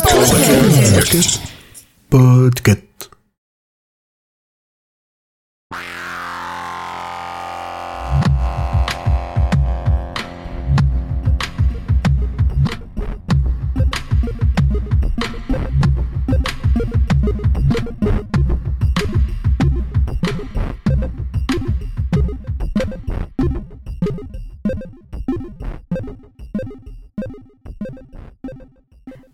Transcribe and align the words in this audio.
Podcast. 0.00 1.40
Podcast. 2.10 2.89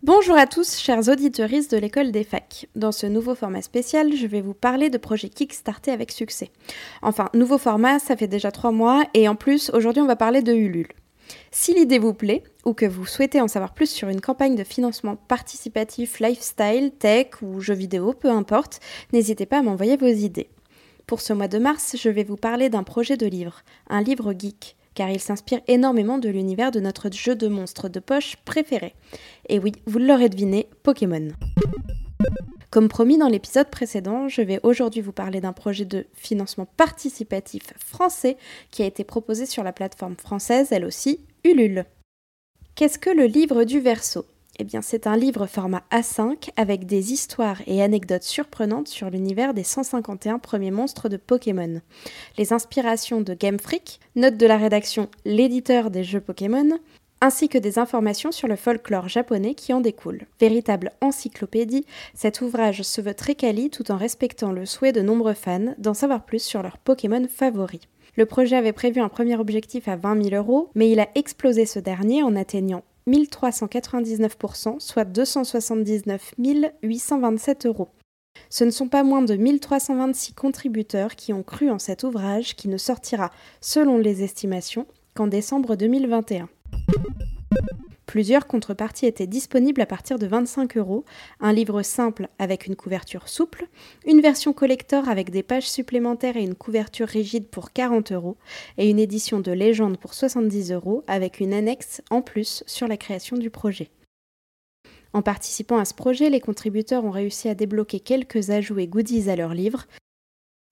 Bonjour 0.06 0.36
à 0.36 0.46
tous, 0.46 0.78
chers 0.78 1.08
auditeurs 1.08 1.48
de 1.48 1.76
l'école 1.76 2.12
des 2.12 2.22
facs. 2.22 2.68
Dans 2.76 2.92
ce 2.92 3.08
nouveau 3.08 3.34
format 3.34 3.60
spécial, 3.60 4.14
je 4.14 4.28
vais 4.28 4.40
vous 4.40 4.54
parler 4.54 4.88
de 4.88 4.98
projets 4.98 5.28
Kickstarter 5.28 5.90
avec 5.90 6.12
succès. 6.12 6.52
Enfin, 7.02 7.28
nouveau 7.34 7.58
format, 7.58 7.98
ça 7.98 8.16
fait 8.16 8.28
déjà 8.28 8.52
trois 8.52 8.70
mois, 8.70 9.02
et 9.14 9.26
en 9.26 9.34
plus, 9.34 9.68
aujourd'hui, 9.70 10.00
on 10.00 10.06
va 10.06 10.14
parler 10.14 10.42
de 10.42 10.52
Ulule. 10.52 10.92
Si 11.50 11.74
l'idée 11.74 11.98
vous 11.98 12.14
plaît, 12.14 12.44
ou 12.64 12.72
que 12.72 12.86
vous 12.86 13.04
souhaitez 13.04 13.40
en 13.40 13.48
savoir 13.48 13.74
plus 13.74 13.90
sur 13.90 14.08
une 14.08 14.20
campagne 14.20 14.54
de 14.54 14.62
financement 14.62 15.16
participatif, 15.16 16.20
lifestyle, 16.20 16.92
tech 16.96 17.42
ou 17.42 17.60
jeux 17.60 17.74
vidéo, 17.74 18.12
peu 18.12 18.30
importe, 18.30 18.78
n'hésitez 19.12 19.44
pas 19.44 19.58
à 19.58 19.62
m'envoyer 19.62 19.96
vos 19.96 20.06
idées. 20.06 20.50
Pour 21.08 21.20
ce 21.20 21.32
mois 21.32 21.48
de 21.48 21.58
mars, 21.58 21.96
je 22.00 22.10
vais 22.10 22.22
vous 22.22 22.36
parler 22.36 22.68
d'un 22.68 22.84
projet 22.84 23.16
de 23.16 23.26
livre, 23.26 23.62
un 23.90 24.02
livre 24.02 24.32
geek 24.38 24.76
car 24.96 25.10
il 25.10 25.20
s'inspire 25.20 25.60
énormément 25.68 26.18
de 26.18 26.28
l'univers 26.28 26.72
de 26.72 26.80
notre 26.80 27.12
jeu 27.12 27.36
de 27.36 27.46
monstres 27.46 27.88
de 27.88 28.00
poche 28.00 28.36
préféré. 28.44 28.94
Et 29.48 29.60
oui, 29.60 29.72
vous 29.86 30.00
l'aurez 30.00 30.30
deviné, 30.30 30.68
Pokémon. 30.82 31.28
Comme 32.70 32.88
promis 32.88 33.18
dans 33.18 33.28
l'épisode 33.28 33.70
précédent, 33.70 34.28
je 34.28 34.42
vais 34.42 34.58
aujourd'hui 34.62 35.02
vous 35.02 35.12
parler 35.12 35.40
d'un 35.40 35.52
projet 35.52 35.84
de 35.84 36.06
financement 36.14 36.66
participatif 36.76 37.62
français 37.78 38.38
qui 38.70 38.82
a 38.82 38.86
été 38.86 39.04
proposé 39.04 39.46
sur 39.46 39.62
la 39.62 39.72
plateforme 39.72 40.16
française, 40.16 40.68
elle 40.72 40.84
aussi, 40.84 41.20
Ulule. 41.44 41.84
Qu'est-ce 42.74 42.98
que 42.98 43.10
le 43.10 43.26
livre 43.26 43.64
du 43.64 43.80
verso 43.80 44.24
eh 44.58 44.66
c'est 44.80 45.06
un 45.06 45.16
livre 45.16 45.46
format 45.46 45.82
A5 45.90 46.50
avec 46.56 46.86
des 46.86 47.12
histoires 47.12 47.60
et 47.66 47.82
anecdotes 47.82 48.22
surprenantes 48.22 48.88
sur 48.88 49.10
l'univers 49.10 49.52
des 49.52 49.64
151 49.64 50.38
premiers 50.38 50.70
monstres 50.70 51.08
de 51.08 51.16
Pokémon. 51.16 51.80
Les 52.38 52.52
inspirations 52.52 53.20
de 53.20 53.34
Game 53.34 53.58
Freak, 53.58 54.00
notes 54.14 54.38
de 54.38 54.46
la 54.46 54.56
rédaction 54.56 55.08
L'éditeur 55.24 55.90
des 55.90 56.04
jeux 56.04 56.20
Pokémon, 56.20 56.78
ainsi 57.20 57.48
que 57.48 57.58
des 57.58 57.78
informations 57.78 58.32
sur 58.32 58.48
le 58.48 58.56
folklore 58.56 59.08
japonais 59.08 59.54
qui 59.54 59.72
en 59.72 59.80
découle. 59.80 60.26
Véritable 60.40 60.92
encyclopédie, 61.00 61.84
cet 62.14 62.40
ouvrage 62.40 62.82
se 62.82 63.00
veut 63.00 63.14
très 63.14 63.34
quali 63.34 63.70
tout 63.70 63.90
en 63.90 63.96
respectant 63.96 64.52
le 64.52 64.66
souhait 64.66 64.92
de 64.92 65.02
nombreux 65.02 65.34
fans 65.34 65.74
d'en 65.78 65.94
savoir 65.94 66.24
plus 66.24 66.42
sur 66.42 66.62
leurs 66.62 66.78
Pokémon 66.78 67.26
favoris. 67.28 67.80
Le 68.16 68.24
projet 68.24 68.56
avait 68.56 68.72
prévu 68.72 69.00
un 69.00 69.10
premier 69.10 69.36
objectif 69.36 69.88
à 69.88 69.96
20 69.96 70.30
000 70.30 70.34
euros, 70.36 70.70
mais 70.74 70.90
il 70.90 71.00
a 71.00 71.08
explosé 71.14 71.66
ce 71.66 71.78
dernier 71.78 72.22
en 72.22 72.34
atteignant 72.34 72.82
1399%, 73.08 74.80
soit 74.80 75.04
279 75.04 76.34
827 76.82 77.66
euros. 77.66 77.88
Ce 78.50 78.64
ne 78.64 78.70
sont 78.70 78.88
pas 78.88 79.02
moins 79.02 79.22
de 79.22 79.34
1326 79.34 80.34
contributeurs 80.34 81.16
qui 81.16 81.32
ont 81.32 81.42
cru 81.42 81.70
en 81.70 81.78
cet 81.78 82.02
ouvrage 82.02 82.54
qui 82.54 82.68
ne 82.68 82.76
sortira, 82.76 83.30
selon 83.60 83.98
les 83.98 84.22
estimations, 84.22 84.86
qu'en 85.14 85.26
décembre 85.26 85.76
2021. 85.76 86.48
Plusieurs 88.16 88.46
contreparties 88.46 89.04
étaient 89.04 89.26
disponibles 89.26 89.82
à 89.82 89.84
partir 89.84 90.18
de 90.18 90.26
25 90.26 90.78
euros, 90.78 91.04
un 91.38 91.52
livre 91.52 91.82
simple 91.82 92.30
avec 92.38 92.66
une 92.66 92.74
couverture 92.74 93.28
souple, 93.28 93.68
une 94.06 94.22
version 94.22 94.54
collector 94.54 95.10
avec 95.10 95.28
des 95.28 95.42
pages 95.42 95.68
supplémentaires 95.68 96.38
et 96.38 96.42
une 96.42 96.54
couverture 96.54 97.08
rigide 97.08 97.46
pour 97.46 97.74
40 97.74 98.12
euros, 98.12 98.38
et 98.78 98.88
une 98.88 98.98
édition 98.98 99.40
de 99.40 99.52
légende 99.52 99.98
pour 99.98 100.14
70 100.14 100.72
euros 100.72 101.04
avec 101.06 101.40
une 101.40 101.52
annexe 101.52 102.00
en 102.08 102.22
plus 102.22 102.64
sur 102.66 102.88
la 102.88 102.96
création 102.96 103.36
du 103.36 103.50
projet. 103.50 103.90
En 105.12 105.20
participant 105.20 105.76
à 105.76 105.84
ce 105.84 105.92
projet, 105.92 106.30
les 106.30 106.40
contributeurs 106.40 107.04
ont 107.04 107.10
réussi 107.10 107.50
à 107.50 107.54
débloquer 107.54 108.00
quelques 108.00 108.48
ajouts 108.48 108.78
et 108.78 108.86
goodies 108.86 109.28
à 109.28 109.36
leur 109.36 109.52
livre, 109.52 109.84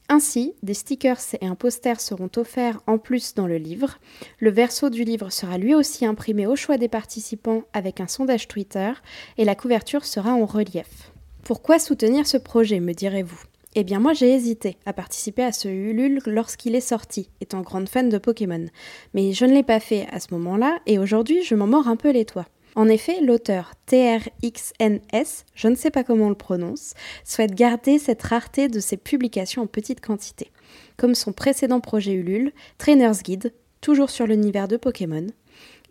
ainsi, 0.08 0.54
des 0.62 0.74
stickers 0.74 1.20
et 1.40 1.46
un 1.46 1.54
poster 1.54 1.98
seront 1.98 2.30
offerts 2.36 2.80
en 2.86 2.98
plus 2.98 3.34
dans 3.34 3.46
le 3.46 3.56
livre. 3.56 3.98
Le 4.38 4.50
verso 4.50 4.90
du 4.90 5.02
livre 5.02 5.30
sera 5.30 5.56
lui 5.56 5.74
aussi 5.74 6.04
imprimé 6.04 6.46
au 6.46 6.56
choix 6.56 6.76
des 6.76 6.88
participants 6.88 7.62
avec 7.72 8.00
un 8.00 8.06
sondage 8.06 8.46
Twitter 8.46 8.92
et 9.38 9.44
la 9.44 9.54
couverture 9.54 10.04
sera 10.04 10.34
en 10.34 10.44
relief. 10.44 11.12
Pourquoi 11.42 11.78
soutenir 11.78 12.26
ce 12.26 12.36
projet, 12.36 12.80
me 12.80 12.92
direz-vous? 12.92 13.42
Eh 13.76 13.82
bien 13.82 13.98
moi 13.98 14.12
j'ai 14.12 14.32
hésité 14.32 14.76
à 14.86 14.92
participer 14.92 15.42
à 15.42 15.52
ce 15.52 15.68
Ulule 15.68 16.20
lorsqu'il 16.26 16.74
est 16.74 16.80
sorti, 16.80 17.28
étant 17.40 17.62
grande 17.62 17.88
fan 17.88 18.08
de 18.08 18.18
Pokémon. 18.18 18.66
Mais 19.14 19.32
je 19.32 19.46
ne 19.46 19.52
l'ai 19.52 19.64
pas 19.64 19.80
fait 19.80 20.06
à 20.12 20.20
ce 20.20 20.32
moment-là 20.34 20.78
et 20.86 20.98
aujourd'hui 20.98 21.42
je 21.42 21.54
m'en 21.54 21.66
mords 21.66 21.88
un 21.88 21.96
peu 21.96 22.10
les 22.10 22.24
toits. 22.24 22.46
En 22.76 22.88
effet, 22.88 23.20
l'auteur 23.20 23.72
TRXNS, 23.86 25.44
je 25.54 25.68
ne 25.68 25.76
sais 25.76 25.90
pas 25.90 26.02
comment 26.02 26.26
on 26.26 26.30
le 26.30 26.34
prononce, 26.34 26.94
souhaite 27.24 27.54
garder 27.54 27.98
cette 27.98 28.22
rareté 28.22 28.68
de 28.68 28.80
ses 28.80 28.96
publications 28.96 29.62
en 29.62 29.66
petite 29.66 30.00
quantité. 30.00 30.50
Comme 30.96 31.14
son 31.14 31.32
précédent 31.32 31.80
projet 31.80 32.12
Ulule, 32.12 32.52
Trainer's 32.78 33.22
Guide, 33.22 33.52
toujours 33.80 34.10
sur 34.10 34.26
l'univers 34.26 34.66
de 34.66 34.76
Pokémon, 34.76 35.26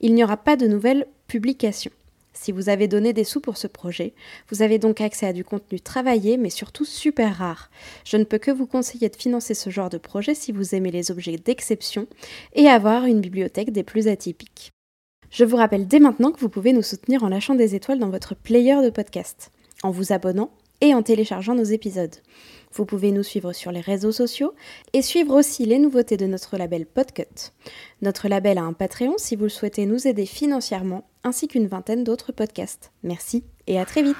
il 0.01 0.13
n'y 0.13 0.23
aura 0.23 0.37
pas 0.37 0.57
de 0.57 0.67
nouvelles 0.67 1.07
publications. 1.27 1.91
Si 2.33 2.51
vous 2.51 2.67
avez 2.67 2.87
donné 2.87 3.13
des 3.13 3.23
sous 3.23 3.39
pour 3.39 3.57
ce 3.57 3.67
projet, 3.67 4.13
vous 4.49 4.63
avez 4.63 4.79
donc 4.79 4.99
accès 4.99 5.27
à 5.27 5.33
du 5.33 5.45
contenu 5.45 5.79
travaillé 5.79 6.37
mais 6.37 6.49
surtout 6.49 6.83
super 6.83 7.37
rare. 7.37 7.69
Je 8.03 8.17
ne 8.17 8.23
peux 8.23 8.39
que 8.39 8.51
vous 8.51 8.65
conseiller 8.65 9.07
de 9.07 9.15
financer 9.15 9.53
ce 9.53 9.69
genre 9.69 9.89
de 9.89 9.99
projet 9.99 10.33
si 10.33 10.51
vous 10.51 10.73
aimez 10.73 10.91
les 10.91 11.11
objets 11.11 11.37
d'exception 11.37 12.07
et 12.53 12.67
avoir 12.67 13.05
une 13.05 13.21
bibliothèque 13.21 13.71
des 13.71 13.83
plus 13.83 14.07
atypiques. 14.07 14.72
Je 15.33 15.45
vous 15.45 15.57
rappelle 15.57 15.87
dès 15.87 15.99
maintenant 15.99 16.31
que 16.31 16.39
vous 16.39 16.47
pouvez 16.47 16.73
nous 16.73 16.83
soutenir 16.83 17.23
en 17.23 17.27
lâchant 17.27 17.55
des 17.55 17.73
étoiles 17.73 17.97
dans 17.97 18.11
votre 18.11 18.35
player 18.35 18.83
de 18.83 18.91
podcast, 18.91 19.51
en 19.81 19.89
vous 19.89 20.13
abonnant 20.13 20.51
et 20.79 20.93
en 20.93 21.01
téléchargeant 21.01 21.55
nos 21.55 21.63
épisodes. 21.63 22.15
Vous 22.71 22.85
pouvez 22.85 23.11
nous 23.11 23.23
suivre 23.23 23.51
sur 23.51 23.71
les 23.71 23.81
réseaux 23.81 24.11
sociaux 24.11 24.53
et 24.93 25.01
suivre 25.01 25.33
aussi 25.33 25.65
les 25.65 25.79
nouveautés 25.79 26.17
de 26.17 26.27
notre 26.27 26.55
label 26.55 26.85
Podcut. 26.85 27.51
Notre 28.03 28.27
label 28.27 28.59
a 28.59 28.63
un 28.63 28.73
Patreon 28.73 29.15
si 29.17 29.35
vous 29.35 29.45
le 29.45 29.49
souhaitez 29.49 29.87
nous 29.87 30.07
aider 30.07 30.27
financièrement, 30.27 31.03
ainsi 31.23 31.47
qu'une 31.47 31.67
vingtaine 31.67 32.03
d'autres 32.03 32.31
podcasts. 32.31 32.91
Merci 33.01 33.43
et 33.65 33.79
à 33.79 33.85
très 33.85 34.03
vite 34.03 34.17